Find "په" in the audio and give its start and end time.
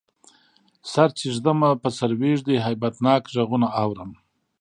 1.81-1.89